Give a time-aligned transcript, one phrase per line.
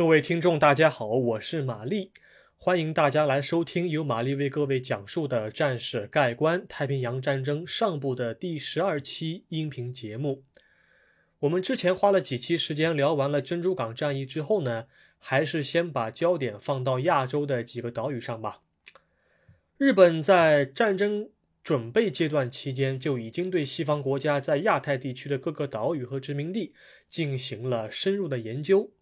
[0.00, 2.10] 各位听众，大家好，我是玛丽，
[2.56, 10.42] 欢迎大家来收听由玛丽为各位讲述的战史概观太平洋战争上部的第十二期音频节目。
[11.40, 14.86] 我们之前花了几期时间聊完了珍珠港战役之后呢，
[15.18, 18.62] 还是先把焦点放到亚洲的几个岛屿上吧。
[19.76, 21.28] 日本在战争
[21.62, 26.72] 准备阶段期间就已经对西方国家在亚太地区的各个岛屿和殖民地
[27.10, 28.92] 进行了深入的研究。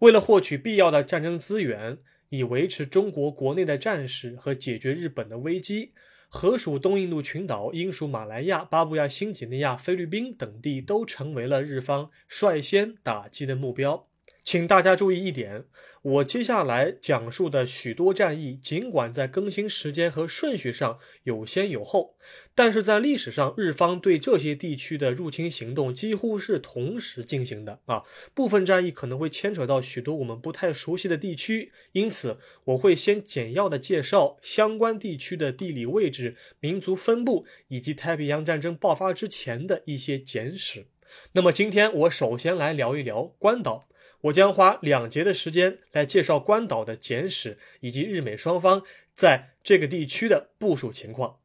[0.00, 1.98] 为了获取必要的战争资源，
[2.28, 5.92] 以维持中国国内的战事和解决日本的危机，
[6.28, 14.08] 荷属东印度群岛、英属马来亚、巴布亚新几内亚、菲律宾等地都成为了日方率先打击的目标。
[14.44, 15.64] 请大家注意一点，
[16.02, 22.18] 我接下来讲述的许多战役，尽管在更新时间和顺序上有先有后，
[22.54, 28.02] 但是在历史上，日方对这些地区的入侵行动几乎是同时进行的啊。
[28.34, 40.86] 部分战役可能会牵扯到许多我们不太熟悉的地区，因此我会先简要的介绍相关地区的地理位置、民族分布以及太平洋战争爆发之前的一些简史。
[41.32, 43.88] 那么今天我首先来聊一聊关岛。
[44.24, 48.82] 我将花两节的时间来介绍关岛的简史以及日美双方
[49.14, 51.40] 在这个地区的部署情况。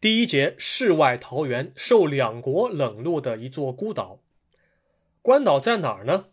[0.00, 4.20] 第一节，世外桃源，受两国冷落的一座孤岛。
[5.22, 6.26] 关岛在哪儿呢？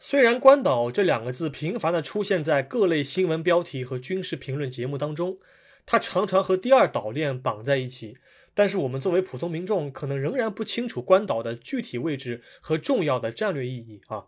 [0.00, 5.36] 虽然“关岛”这两个字频繁地出现在各类新闻标题和军事评论节目当中，
[5.84, 8.16] 它常常和第二岛链绑在一起，
[8.54, 14.26] 但是我们作为普通民众，可能仍然不清楚关岛的具体位置和重要的战略意义啊。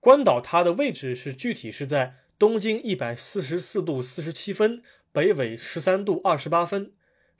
[0.00, 4.80] 关岛它的位置是具体是在东经一百四十四度四十七分，
[5.12, 6.92] 北纬十三度二十八分，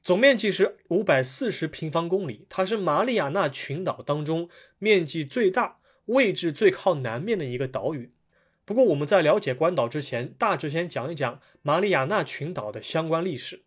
[0.03, 5.79] 总面积是五百四十平方公里，它是马里亚纳群岛当中面积最大。
[6.07, 8.13] 位置最靠南面的一个岛屿。
[8.65, 13.63] 不过，我们在了解关岛之前，大致先讲一讲马里亚纳群岛的相关历史。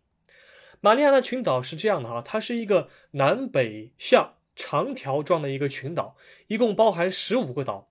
[0.80, 6.16] 马里亚纳群岛是这样的哈，它是一个南北向长条状的一个群岛，
[6.48, 7.90] 一共包含十五个岛。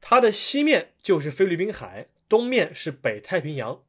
[0.00, 3.82] 它的西面就是菲律宾海，东面是北太平洋。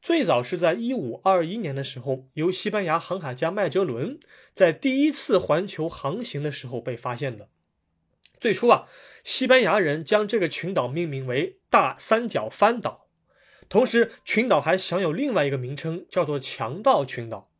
[0.00, 4.18] 最早是在一五二一年的时候，由西班牙航海家麦哲伦
[4.52, 7.48] 在第一次环球航行的时候被发现的。
[8.40, 8.86] 最初啊，
[9.24, 13.08] 西班牙人将这个群岛命名为大三角帆岛，
[13.68, 17.50] 同时群岛还享有另外一个名称，叫做强盗群岛。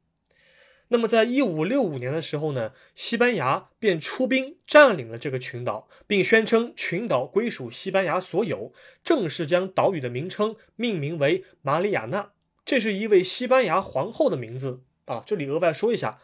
[0.91, 8.72] 那么，在一五六五年的时候呢，西班牙便出兵占领了这个群岛，并宣称群岛归属西班牙所有，
[9.05, 12.31] 正式将岛屿的名称命名为马里亚纳，
[12.65, 15.22] 这是一位西班牙皇后的名字啊。
[15.27, 16.21] 这里额外说一下。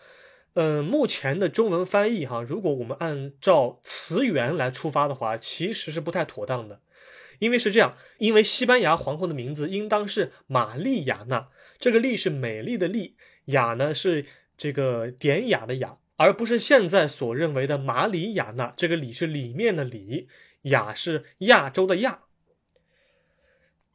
[0.54, 6.80] 嗯，目前的中文翻译哈，如果我们按照词源来出发的话，其实是不太妥当的，
[7.40, 13.16] 因为是这样，因为西班牙皇后的名字应当是玛丽亚娜，这个“丽”是美丽的“丽”，
[13.46, 14.24] 雅呢是
[14.56, 20.28] 这个典雅的“雅”，而不是现在所认为的马里亚纳，这个“里”是里面的“里”，
[20.70, 22.20] 雅是亚洲的“亚”。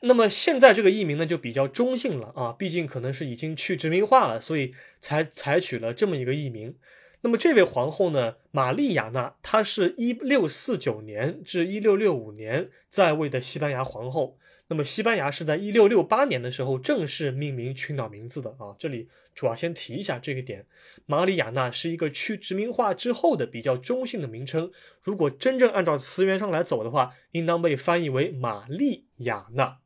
[0.01, 6.75] 那么现在这个译名呢就比较中性了啊，毕竟可能是已经去殖民化了，所以才采取了这么一个译名。
[7.21, 14.37] 那么这位皇后呢，玛丽亚娜，她是一六四九年至一六六五年在位的西班牙皇后。
[14.71, 20.65] 那么西班牙是在一六六八年的时候正式命名群岛名字的啊，这里主要先提一下这个点。
[21.07, 24.71] 玛丽亚娜是一个去殖民化之后的比较中性的名称，
[25.01, 29.79] 如果真正按照词源上来走的话，应当被翻译为玛丽亚娜。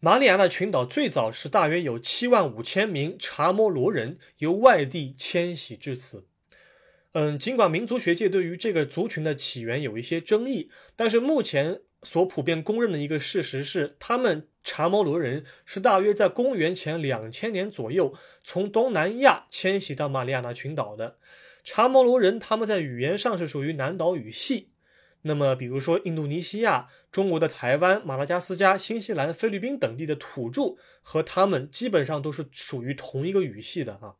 [0.00, 6.26] 马里亚纳群岛最早是大约有七万五千名查摩罗人由外地迁徙至此。
[7.12, 21.16] 嗯，尽管民族学界对于这个族群的起源有一些争议，但是目前所普遍公认的一个事实是，他们查摩罗人是大约在公元前两千年左右从东南亚迁徙到马里亚纳群岛的。
[21.64, 24.68] 查摩罗人他们在语言上是属于南岛语系。
[25.22, 34.14] 那么，比如说印度尼西亚、中国的台湾、马达加斯加、新西兰、菲律宾等地的土著和他们基本上都是属于同一个语系的啊。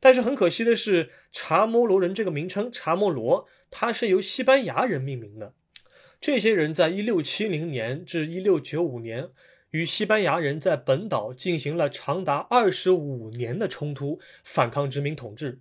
[0.00, 5.54] 但是很可惜的是，查摩罗人这个名称“查摩罗”它是由西班牙人命名的。
[6.20, 9.28] 这些人在1670年至1695年
[9.70, 15.60] 与西班牙人在本岛进行了长达25年的冲突，反抗殖民统治。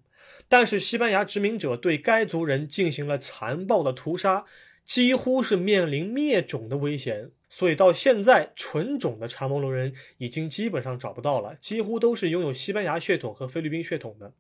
[0.52, 4.44] 但是西班牙殖民者对该族人进行了残暴的屠杀。
[4.84, 14.34] 几乎是面临灭种的危险，所以到现在纯种的查摩罗人已经基本上找不到了，几乎都是拥有西班牙血统和菲律宾血统的。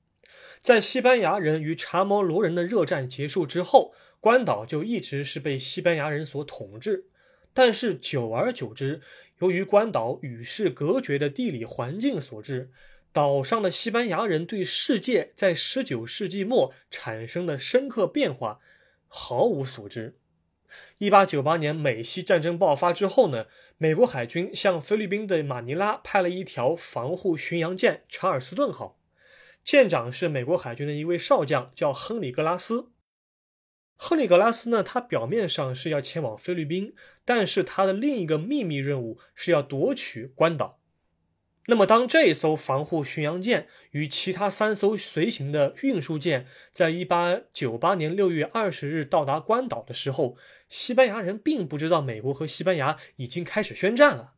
[0.59, 7.05] 在西班牙人与查摩罗人的热战结束之后，关岛就一直是被西班牙人所统治。
[7.53, 8.99] 但是久而久之，
[9.39, 12.71] 由于关岛与世隔绝的地理环境所致，
[13.13, 18.59] 岛上的西班牙人对世界在19世纪末产生的深刻变化
[19.07, 20.17] 毫无所知。
[20.99, 23.47] 1898年美西战争爆发之后呢，
[23.77, 28.97] 美国海军向菲律宾的马尼拉派了一条防护巡洋舰“查尔斯顿号”，
[29.65, 32.91] 舰长是美国海军的一位少将，叫亨利·格拉斯。
[33.97, 40.80] 亨利·格拉斯呢，他表面上是要前往菲律宾，但是他的另一个秘密任务是要夺取关岛。
[41.67, 50.35] 那么，当这艘防护巡洋舰与其他三艘随行的运输舰在1898年6月20日到达关岛的时候，
[50.67, 54.33] 西班牙人并不知道美国和西班牙已经开始宣战了。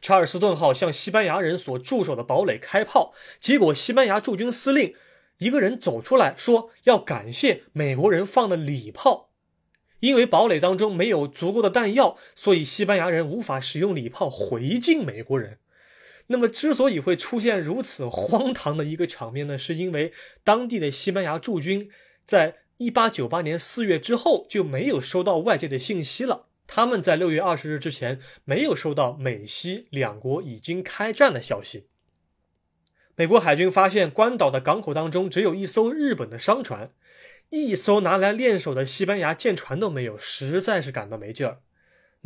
[0.00, 4.94] 查尔斯顿号向西班牙人所驻守的堡垒开炮，结果西班牙驻军司令。
[5.38, 9.30] 一个人走出来说要感谢美国人放的礼炮，
[9.98, 15.58] 因为堡垒当中没有足够的弹药，所以西班牙人无法使用礼炮回敬美国人。
[16.28, 20.12] 那么，之所以会出现如此荒唐的一个场面呢，是因为
[20.42, 21.90] 当地的西班牙驻军
[22.24, 26.46] 在一八九八年四月之后就没有收到外界的信息了。
[26.66, 31.88] 他们在六月二十日之前没有收到美西两国已经开战的消息。
[33.16, 36.90] 美国海军发现关岛的港口当中只有一艘日本的商船，
[37.50, 41.60] 一艘拿来练手的西班牙舰船都没有，实在是感到没劲儿。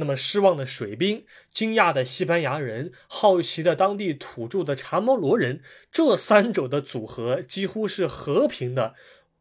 [0.01, 5.61] 那么失望的水兵、惊讶的西班牙人、好奇的当地土著的查摩罗人，
[5.91, 8.95] 这三者的组合几乎是和平的、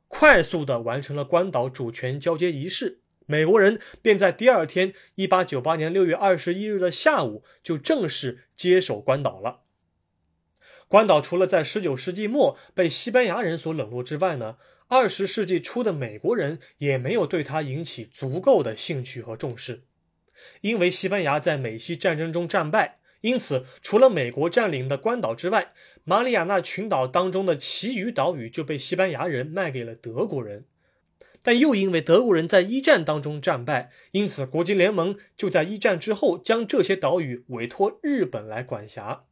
[0.07, 3.01] 快速的完成了关岛主权交接仪式。
[3.27, 9.61] 美国人便在第二天，一八九八年六月二十一日的下午就正式接手关岛了。
[10.87, 14.57] 关岛除了在19世纪末被西班牙人所冷落之外呢
[14.89, 19.86] ，20世纪初的美国人也没有对它引起足够的兴趣和重视。
[20.61, 25.73] 因为西班牙在美西战争中战败，因此除了美国占领的关岛之外，
[26.03, 30.65] 马里亚纳群岛当中的其余岛屿就被西班牙人卖给了德国人。
[31.43, 39.23] 但又因为德国人在一战当中战败，因此国际联盟就在一战之后将这些岛屿委托日本来管辖。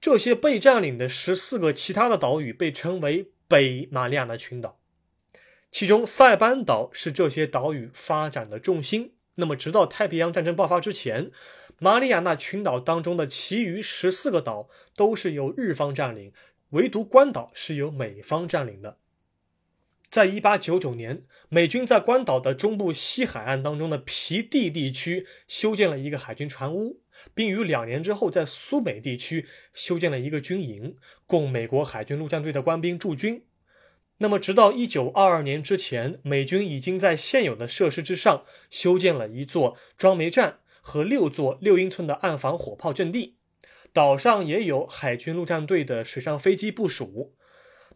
[0.00, 4.78] 这些被占领的十四个其他的岛屿被称为北马里亚纳群岛，
[5.72, 9.14] 其中塞班岛是这些岛屿发展的重心。
[9.36, 11.30] 那么，直到太平洋战争爆发之前，
[11.78, 16.32] 马里亚纳群岛当中的其余十四个岛都是由日方占领，
[16.70, 18.98] 唯独关岛是由美方占领的。
[20.08, 27.00] 在一八九九年，美军在关岛的中部西海岸当中的皮蒂地区修建了一个海军船坞。
[27.32, 30.96] 并于两年之后，在苏美地区修建了一个军营，
[31.26, 33.44] 供美国海军陆战队的官兵驻军。
[34.18, 43.36] 那么，直到一九二二年之前，美军已经在现有的设施之上修建了一座装煤站和六座六英寸的岸防火炮阵地。
[43.92, 47.34] 岛上也有海军陆战队的水上飞机部署。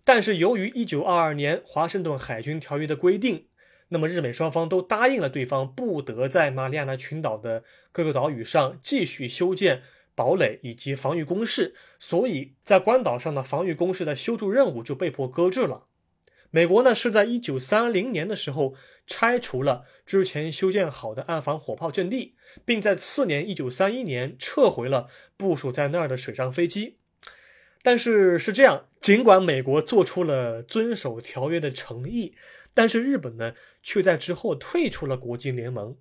[0.04, 3.46] 但是，由于一九二二年华盛顿海军条约的规定。
[3.90, 9.82] 那么日美双方都答应了对方，不得在马里亚纳群岛的各个岛屿上继续修建
[10.14, 15.87] 堡垒以及防御工事，所以在关岛上的防御工事的修筑任务就被迫搁置了。
[16.50, 18.74] 美国呢是在一九三零年的时候
[19.06, 26.98] 拆除了之前修建好的岸防火炮阵地，并在次年一九三一年撤回了部署在那儿的水上飞机。
[27.82, 32.34] 但是是这样，尽管美国做出了遵守条约的诚意。
[32.74, 35.96] 但是日本呢，却在之后退出了国际联盟，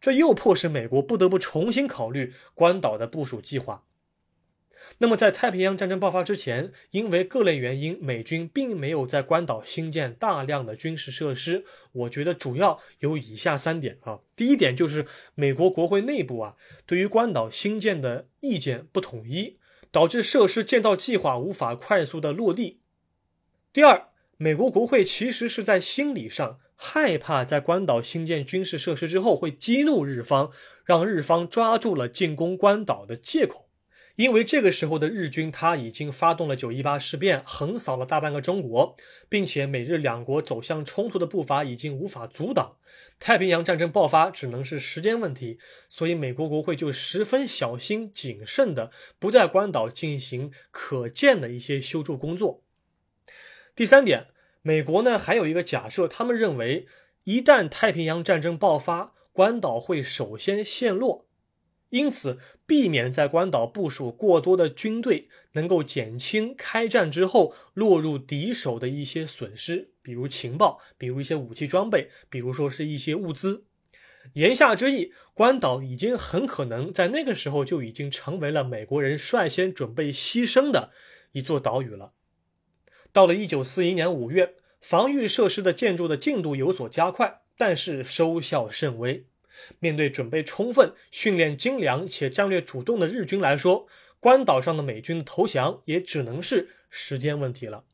[0.00, 3.84] 这又迫使美国不得不重新考虑关岛的部署计划。
[4.98, 11.64] 那么，在太平洋战争爆发之前，因为各类原因，美军并没有在关岛兴建大量的军事设施。
[11.92, 14.20] 我觉得主要有以下三点啊。
[14.36, 16.56] 第一点就是美国国会内部啊，
[16.86, 19.58] 对于关岛兴建的意见不统一，
[19.90, 22.80] 导致设施建造计划无法快速的落地。
[23.72, 24.06] 第二。
[24.42, 30.50] 美国国会其实是在心理上害怕，在关岛兴建军事设施之后会激怒日方，
[30.82, 33.68] 让日方抓住了进攻关岛的借口。
[34.20, 38.94] 因为这个时候的日军他已经发动了九一八事变，横扫了大半个中国，
[39.30, 42.76] 并且美日两国走向冲突的步伐已经无法阻挡，
[43.18, 45.58] 太平洋战争爆发只能是时间问题。
[45.88, 52.62] 所以美国国会就十分小心谨慎的不在关岛进行可见的一些修筑工作。
[53.74, 54.26] 第三点，
[54.60, 56.86] 美国呢还有一个假设，他们认为
[57.24, 61.24] 一旦太平洋战争爆发，关岛会首先陷落。
[61.90, 73.64] 因此避免在关岛部署过多的军队，能够减轻开战之后落入敌手的一些损失，比如情报，比如一些武器装备，比如说是一些物资。
[74.34, 80.90] 言下之意，关岛已经很可能在那个时候就已经成为了美国人率先准备牺牲的
[81.32, 82.12] 一座岛屿了。
[83.12, 89.26] 到了一九四一年五月，防御设施的建筑的进度有所加快，但是收效甚微。
[89.78, 93.86] 面对准备充分、训练精良且战略主动的日军来说，
[94.18, 97.84] 关岛上的美军投降也只能是时间问题了。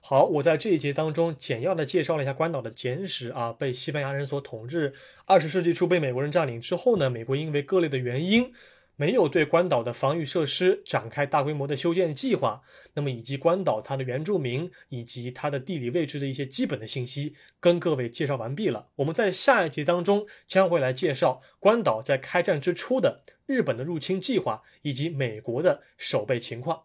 [0.00, 4.92] 好，我在这一节当中简要的介绍了一下关岛的简史啊，被西班牙人所统治，
[5.24, 8.52] 二十世纪初被美国人占领之后呢，美国因为各类的原因。
[8.96, 12.62] 没有对关岛的防御设施展开大规模的修建计划，
[12.94, 18.90] 那么以及关岛它的原住民以及它的地理位置的一些基本的信息，跟各位介绍完毕了。
[18.96, 26.84] 我们在下一节当中将会来介绍关岛在开战之初的日本的入侵计划以及美国的守备情况。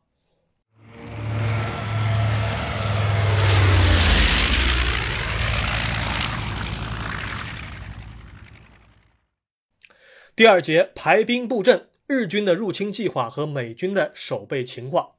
[10.36, 11.90] 第二节排兵布阵。
[12.10, 15.12] 日军的入侵计划和美军的守备情况。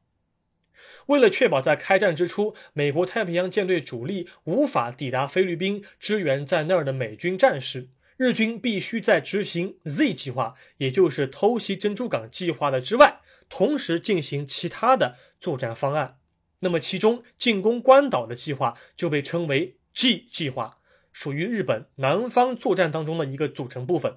[1.06, 16.18] 为了确保在开战之初，美国太平洋舰队主力无法抵达菲律宾支援在那儿的美军战士，日军必须在执行 Z 计划，也就是偷袭珍珠港计划的之外，同时进行其他的作战方案。
[16.58, 20.78] 那么，其中进攻关岛的计划就被称为 G 计划，
[21.12, 24.16] 属于日本南方作战当中的一个组成部分。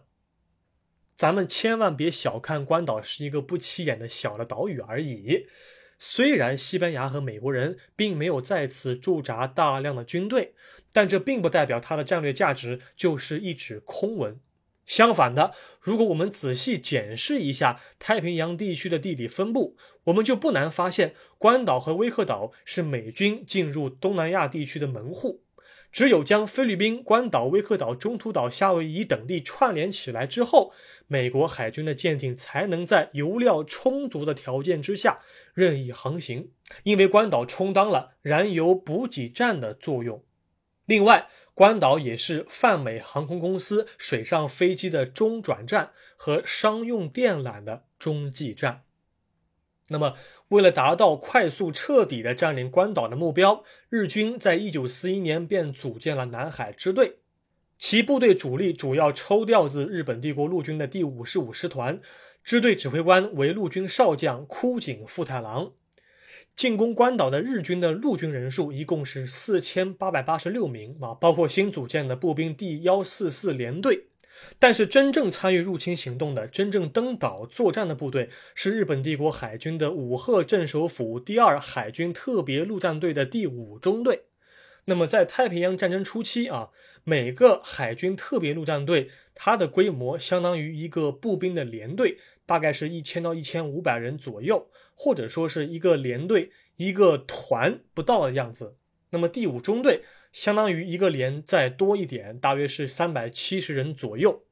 [1.15, 5.47] 咱们千万别小看关岛是一个不起眼的小的岛屿而已。
[5.99, 10.53] 虽然西班牙和美国人并没有在此驻扎大量的军队，
[10.91, 14.39] 但这并不代表它的战略价值就是一纸空文。
[14.85, 25.41] 相反的，如果我们仔细检视一下太平洋地区的地理分布，我们就不难发现，关岛和威克岛是美军进入东南亚地区的门户。
[25.93, 30.73] 只有将菲律宾、关岛、威克岛、中途岛、夏威夷等地串联起来之后，
[31.07, 35.19] 美国海军的舰艇才能在油料充足的条件之下
[35.53, 36.49] 任意航行，
[36.81, 40.23] 因为关岛充当了燃油补给站的作用。
[40.85, 48.82] 另外，关岛也是泛美航空公司水上飞机的中转站和商用电缆的中继站。
[49.89, 50.13] 那么，
[50.47, 57.17] 为了达到快速彻底的占领关岛的目标，日军在一九四一年便组建了南海支队，
[57.77, 61.99] 其部队主力主要抽调自日本帝国陆军的第五十五师团，
[62.43, 65.73] 支队指挥官为陆军少将枯井富太郎。
[66.55, 74.07] 进攻关岛的日军的陆军人数一共是四千八百八十六名啊，包括新组建的步兵第幺四四联队。
[74.59, 84.23] 但是，真正参与入侵行动的、真正登岛作战的部队是日本帝国海军的武贺镇守府第二海军特别陆战队的第五中队。
[84.85, 86.71] 那么，在太平洋战争初期啊，
[87.05, 98.75] 每个海军特别陆战队它的规模相当于一个步兵的连队，大概是一千到一千五百人左右，或者说是一个连队一个团不到的样子。
[99.13, 100.03] 那么，第五中队。
[100.33, 104.45] 相当于一个连再多一点，大约是三百七十人左右。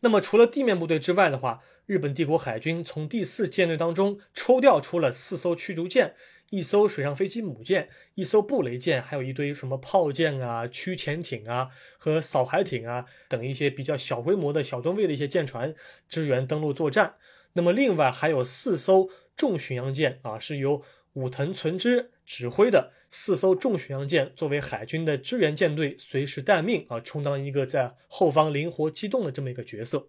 [0.00, 6.14] 那么除了地面部队之外的话，日本帝国海军从第四舰队当中抽调出了四艘驱逐舰、
[6.48, 11.68] 一艘水上飞机母舰、一艘布雷舰，还有一堆什么炮舰啊、驱潜艇啊
[11.98, 15.74] 和扫海艇啊等一些比较小规模的小吨位的一些舰船
[16.08, 17.16] 支援登陆作战。
[17.52, 20.82] 那么另外还有四艘重巡洋舰啊，是由
[21.12, 30.08] 武藤存之指挥的四艘重巡洋舰作为海军的支援舰队，随时待命啊，充当一个在后方灵活机动的这么一个角色。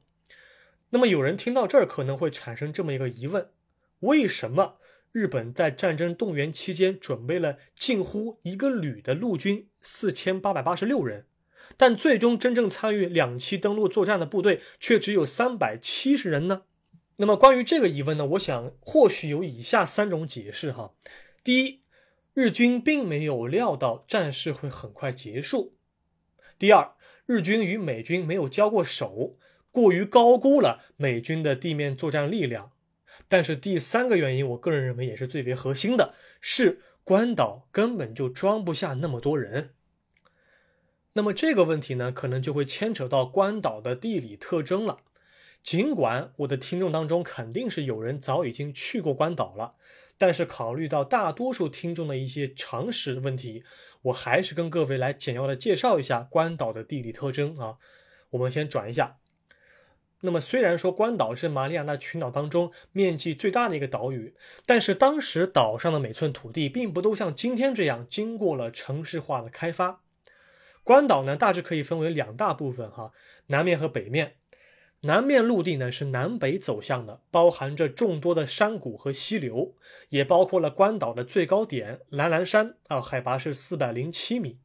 [0.91, 3.49] 那么有人听到这儿可能会产生这么一个疑问：
[3.99, 4.77] 为什么
[5.11, 11.25] 日本在战争动员期间准备了近乎一个旅的陆军四千八百八十六人，
[11.75, 16.61] 但最终真正参与两栖登陆作战的部队却只有三百七十人呢？
[17.17, 20.93] 那么关于这个疑问呢，我想或许有以下三种解释哈。
[21.43, 21.82] 第一，
[22.33, 25.73] 日军并没有料到战事会很快结束；
[26.57, 29.37] 第二，日军与美军没有交过手，
[29.71, 32.71] 过于高估了美军的地面作战力量；
[33.29, 39.75] 但是第三个原因，我个人认为也是最为核心的，是关岛根本就装不下那么多人。
[41.13, 44.97] 那么这个问题呢，可能就会牵扯到关岛的地理特征了。
[45.61, 49.75] 尽管我的听众当中肯定是有人早已经去过关岛了，
[50.17, 53.63] 但是考虑到大多数听众的一些常识问题，
[54.03, 57.77] 我还是跟各位来简要的介绍一下关岛的地理特征啊。
[58.31, 59.17] 我们先转一下，
[60.21, 70.01] 那么虽然说关岛是马里亚纳群岛当中面积最大的一个岛屿，但是当时岛上的每寸土地并不都像今天这样经过了城市化的开发。
[70.83, 73.11] 关岛呢，大致可以分为两大部分哈，
[73.47, 74.35] 南面和北面。
[75.03, 79.75] 南面陆地呢是南北走向的，包含着众多的山谷和溪流，
[80.09, 84.59] 也包括了关岛的最高点蓝蓝山啊，海拔是四百零七米。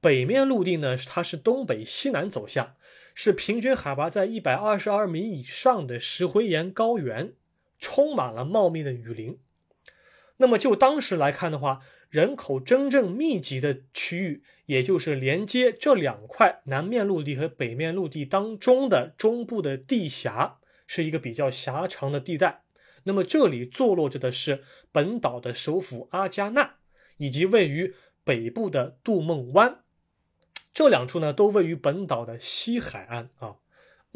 [0.00, 2.74] 北面陆地呢，它是东北西南走向。
[3.16, 7.32] 是平均海拔在一百二十二米以上的石灰岩高原，
[7.78, 9.38] 充满了茂密的雨林。
[10.38, 11.80] 那么就当时来看的话，
[12.14, 22.62] 人口真正密集的区域，也就是连接这两块南面陆地和北面陆地当中的中部的地峡，是一个比较狭长的地带。
[23.02, 26.76] 那么这里坐落着的是本岛的首府阿加纳，
[27.16, 29.80] 以及位于北部的杜梦湾。
[30.72, 33.56] 这两处呢，都位于本岛的西海岸啊。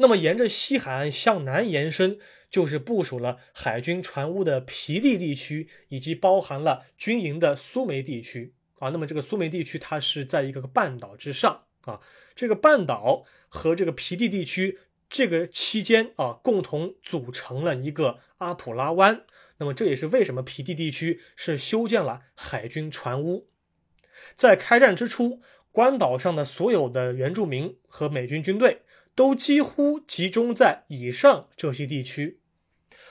[0.01, 2.17] 那么沿着西海岸向南延伸，
[2.49, 8.89] 就是部署了海军船坞的皮地地区，以及包含了军营的苏梅地区啊。
[8.89, 11.99] 那么这个苏梅地区，它是在一个半岛之上啊。
[12.33, 14.79] 这个半岛和这个皮地地区
[15.09, 19.25] 这个期间啊，共同组成了一个阿普拉湾。
[19.57, 23.49] 那么这也是为什么皮地地区是修建了海军船坞。
[24.33, 25.41] 在开战之初。
[25.71, 28.81] 关岛上的所有的原住民和美军军队
[29.19, 32.39] 都几乎集中在以上这些地区，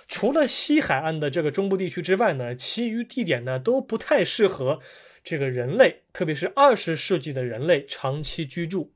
[0.08, 4.80] 除了西海岸的这个中部地区之外呢，其余地点呢都不太适合
[5.22, 8.94] 这个人类，特别是二十世纪的人类长期居住。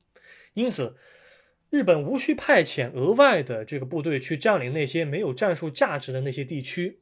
[0.55, 0.95] 因此，
[1.69, 7.01] 日本无需派遣额外的这个部队去占领那些没有战术价值的那些地区，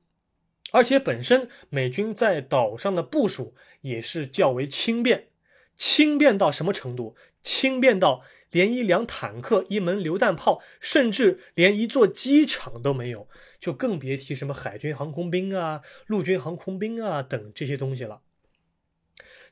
[0.74, 5.30] 而且本身美军在岛上的部署也是较为轻便。
[5.78, 7.16] 轻便到什么程度？
[7.42, 13.28] 轻便到连一辆坦克、一门榴弹炮，甚至连一座机场都没有，
[13.60, 18.22] 就更别提什么海军航空兵啊、陆军航空兵啊等这些东西了。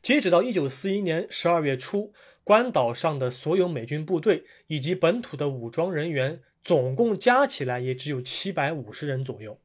[0.01, 9.59] 截止到一九四一年十二月初，关岛上的所有美军部队以及本土的武装人员，总共加起来也只有七百五十人左右，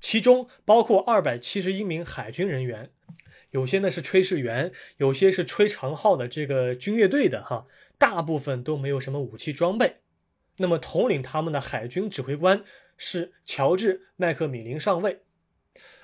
[0.00, 2.90] 其中包括二百七十一名海军人员。
[3.50, 7.66] 有些呢是炊事员，有些是吹长号的这个军乐队的哈，
[7.98, 10.00] 大部分都没有什么武器装备。
[10.58, 12.62] 那么统领他们的海军指挥官
[12.96, 15.22] 是乔治·麦克米林上尉，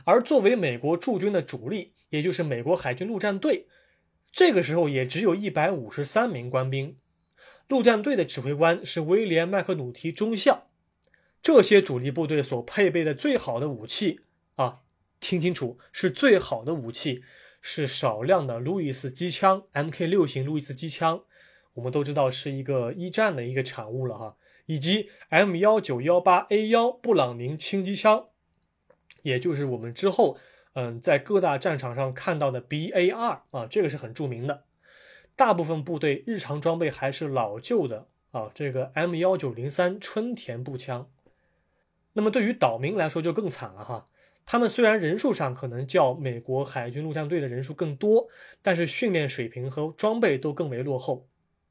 [0.04, 3.68] 而作为美国驻军的主力，也就是美国海军陆战队，
[4.32, 6.96] 这个时候也只有一百五十三名官兵。
[7.68, 10.68] 陆战队的指挥官是威廉·麦克努提中校。
[11.40, 14.20] 这些主力部队所配备的最好的武器
[14.56, 14.80] 啊，
[15.20, 17.22] 听清楚，是最好的武器。
[17.62, 21.24] 是少量的路易斯机枪，Mk 六型路易斯机枪，
[21.80, 28.26] 我们都知道是一个一战的一个产物了哈，以及 M 幺九幺八 A 幺布朗宁轻机枪，
[29.22, 30.36] 也就是我们之后
[30.74, 34.64] 嗯在各大战场上看到的 BAR 啊，这个是很著名的。
[35.34, 41.08] 大部分部队日常装备还是老旧的啊，这个 M 幺九零三春田步枪。
[42.12, 44.08] 那么对于岛民来说就更惨了哈。
[44.44, 48.28] 他们虽然人数上可能较美国海军陆战队的人数更多，
[48.60, 51.28] 但是训练水平和装备都更为落后。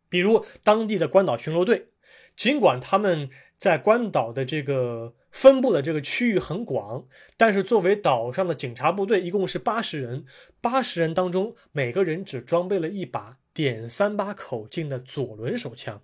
[0.09, 1.89] 比如当地的关岛巡逻队，
[2.35, 7.05] 尽管他们在关岛的这个分布的这个区域很广，
[7.37, 10.25] 但是作为岛上的警察部队，一共是八十人，
[10.59, 16.01] 八十人当中每个人只装备了一把点三八口径的左轮手枪。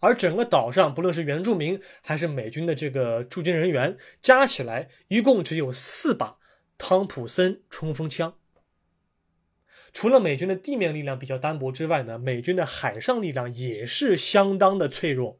[0.00, 6.38] 而整个岛上，不论是原住民还是美军的这个驻军人员，加起来一共只有四把
[6.78, 8.34] 汤普森冲锋枪。
[9.92, 15.38] 除了美军的地面力量比较单薄之外呢，美军的海上力量也是相当的脆弱。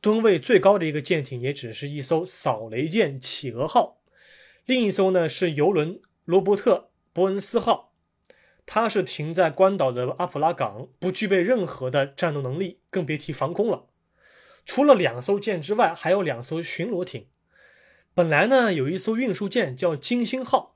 [0.00, 4.02] 吨位最高的一个舰艇也只是一艘扫雷舰“企鹅号”，
[4.66, 6.74] 另一艘呢是游轮“罗伯特·
[7.12, 7.94] 伯恩斯号”，
[8.66, 13.86] 它是停在关岛的阿普拉港，不具备任何的战斗能力，更别提防空了。
[14.66, 17.28] 除了两艘舰之外，还有两艘巡逻艇。
[18.14, 20.71] 本来呢，有一艘运输舰叫金星号，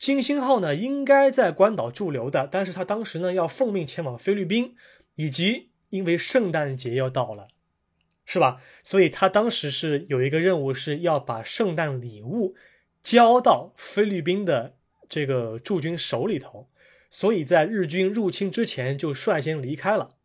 [0.00, 4.74] 金星号呢应该在关岛驻留的，但是他当时呢要奉命前往菲律宾，
[5.16, 7.48] 以及因为圣诞节要到了，
[8.24, 8.62] 是吧？
[8.82, 12.54] 所以他当时是有一个任务，是要把圣诞礼物
[13.02, 14.74] 交到菲律宾的
[15.06, 16.70] 这个驻军手里头，
[17.10, 20.16] 所以在日军入侵之前就率先离开了。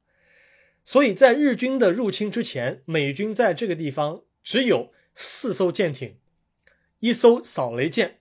[0.86, 6.18] 所以在日军的入侵之前，美军在这个地方只有四艘舰艇，
[7.00, 8.20] 一艘扫雷舰，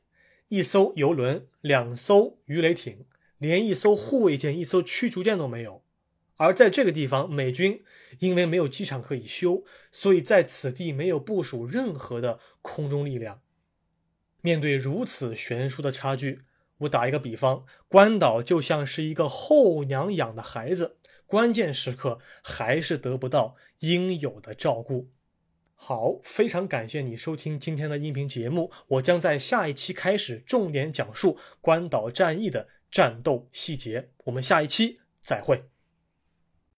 [0.54, 3.06] 一艘游轮，两艘鱼雷艇，
[3.38, 5.82] 连一艘护卫舰、一艘驱逐舰都没有。
[6.36, 7.82] 而在这个地方，美军
[8.20, 13.42] 因为没有机场可以修，所以在此地没有部署任何的空中力量。
[14.42, 16.42] 面对如此悬殊的差距，
[16.78, 25.10] 我打一个比方，关岛就像是一个后娘养的孩子，关键时刻还是得不到应有的照顾。
[25.74, 34.10] 好，非常感谢你收听今天的音频节目，我将在下一期开始重点讲述关岛战役的战斗细节。
[34.24, 35.73] 我们下一期再会。